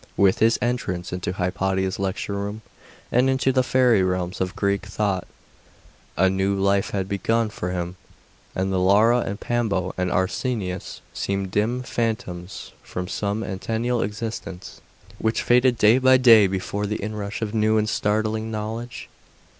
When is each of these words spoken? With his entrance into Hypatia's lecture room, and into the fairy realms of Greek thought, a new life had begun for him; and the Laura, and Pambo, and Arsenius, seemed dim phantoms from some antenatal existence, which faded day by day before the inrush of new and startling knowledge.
With 0.17 0.39
his 0.39 0.57
entrance 0.63 1.13
into 1.13 1.33
Hypatia's 1.33 1.99
lecture 1.99 2.33
room, 2.33 2.63
and 3.11 3.29
into 3.29 3.51
the 3.51 3.61
fairy 3.61 4.01
realms 4.01 4.41
of 4.41 4.55
Greek 4.55 4.83
thought, 4.87 5.27
a 6.17 6.27
new 6.27 6.55
life 6.55 6.89
had 6.89 7.07
begun 7.07 7.51
for 7.51 7.69
him; 7.69 7.97
and 8.55 8.73
the 8.73 8.79
Laura, 8.79 9.19
and 9.19 9.39
Pambo, 9.39 9.93
and 9.99 10.11
Arsenius, 10.11 11.01
seemed 11.13 11.51
dim 11.51 11.83
phantoms 11.83 12.71
from 12.81 13.07
some 13.07 13.43
antenatal 13.43 14.01
existence, 14.01 14.81
which 15.19 15.43
faded 15.43 15.77
day 15.77 15.99
by 15.99 16.17
day 16.17 16.47
before 16.47 16.87
the 16.87 16.99
inrush 17.03 17.43
of 17.43 17.53
new 17.53 17.77
and 17.77 17.87
startling 17.87 18.49
knowledge. 18.49 19.07